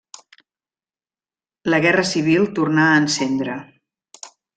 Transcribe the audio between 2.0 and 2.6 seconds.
civil